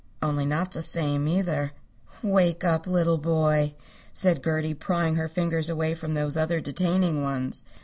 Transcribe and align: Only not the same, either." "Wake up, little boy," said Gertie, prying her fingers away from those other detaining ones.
Only 0.19 0.47
not 0.47 0.71
the 0.71 0.81
same, 0.81 1.27
either." 1.27 1.73
"Wake 2.23 2.63
up, 2.63 2.87
little 2.87 3.19
boy," 3.19 3.75
said 4.11 4.43
Gertie, 4.43 4.73
prying 4.73 5.13
her 5.13 5.27
fingers 5.27 5.69
away 5.69 5.93
from 5.93 6.15
those 6.15 6.35
other 6.35 6.59
detaining 6.59 7.21
ones. 7.21 7.65